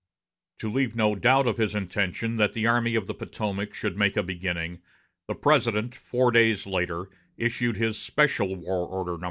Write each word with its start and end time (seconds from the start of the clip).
To 0.57 0.71
leave 0.71 0.95
no 0.95 1.13
doubt 1.13 1.45
of 1.45 1.57
his 1.57 1.75
intention 1.75 2.37
that 2.37 2.53
the 2.53 2.65
Army 2.65 2.95
of 2.95 3.05
the 3.05 3.13
Potomac 3.13 3.75
should 3.75 3.95
make 3.95 4.17
a 4.17 4.23
beginning, 4.23 4.81
the 5.27 5.35
President, 5.35 5.93
four 5.93 6.31
days 6.31 6.65
later, 6.65 7.11
issued 7.37 7.75
his 7.77 7.99
Special 7.99 8.55
War 8.55 8.87
Order 8.87 9.11
No. 9.19 9.19